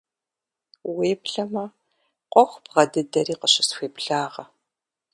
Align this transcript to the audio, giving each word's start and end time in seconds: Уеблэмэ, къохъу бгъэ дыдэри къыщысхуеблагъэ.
Уеблэмэ, 0.95 1.65
къохъу 2.31 2.61
бгъэ 2.63 2.83
дыдэри 2.91 3.35
къыщысхуеблагъэ. 3.41 4.45